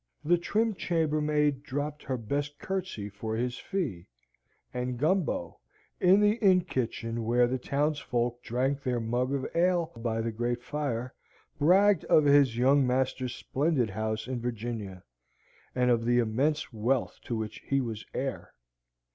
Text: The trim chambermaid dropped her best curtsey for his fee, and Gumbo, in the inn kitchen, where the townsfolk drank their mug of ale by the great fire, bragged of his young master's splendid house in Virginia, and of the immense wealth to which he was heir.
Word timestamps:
The 0.25 0.39
trim 0.39 0.73
chambermaid 0.73 1.61
dropped 1.61 2.01
her 2.01 2.17
best 2.17 2.57
curtsey 2.57 3.07
for 3.07 3.35
his 3.35 3.59
fee, 3.59 4.07
and 4.73 4.97
Gumbo, 4.97 5.59
in 5.99 6.19
the 6.19 6.37
inn 6.43 6.61
kitchen, 6.61 7.23
where 7.23 7.45
the 7.45 7.59
townsfolk 7.59 8.41
drank 8.41 8.81
their 8.81 8.99
mug 8.99 9.31
of 9.31 9.45
ale 9.55 9.91
by 9.95 10.21
the 10.21 10.31
great 10.31 10.63
fire, 10.63 11.13
bragged 11.59 12.03
of 12.05 12.25
his 12.25 12.57
young 12.57 12.87
master's 12.87 13.35
splendid 13.35 13.91
house 13.91 14.27
in 14.27 14.41
Virginia, 14.41 15.03
and 15.75 15.91
of 15.91 16.03
the 16.03 16.17
immense 16.17 16.73
wealth 16.73 17.19
to 17.25 17.35
which 17.37 17.59
he 17.67 17.79
was 17.79 18.03
heir. 18.11 18.55